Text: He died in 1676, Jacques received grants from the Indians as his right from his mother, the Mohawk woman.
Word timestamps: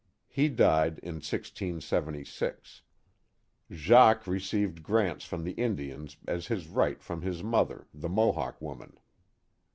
He 0.29 0.49
died 0.49 0.97
in 1.03 1.17
1676, 1.17 2.81
Jacques 3.71 4.25
received 4.25 4.81
grants 4.81 5.25
from 5.25 5.43
the 5.43 5.51
Indians 5.51 6.17
as 6.27 6.47
his 6.47 6.67
right 6.67 7.03
from 7.03 7.21
his 7.21 7.43
mother, 7.43 7.85
the 7.93 8.09
Mohawk 8.09 8.59
woman. 8.59 8.97